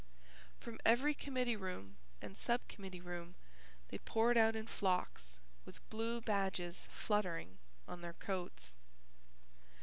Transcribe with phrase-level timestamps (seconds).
[0.59, 3.35] From every committee room and sub committee room
[3.89, 8.73] they poured out in flocks with blue badges fluttering on their coats.